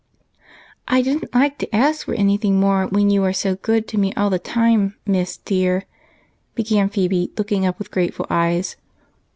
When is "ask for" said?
1.75-2.15